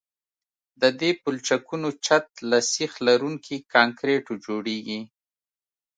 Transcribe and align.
د 0.81 0.83
دې 0.99 1.09
پلچکونو 1.21 1.89
چت 2.05 2.27
له 2.49 2.57
سیخ 2.73 2.91
لرونکي 3.07 3.55
کانکریټو 3.73 4.33
جوړیږي 4.45 5.01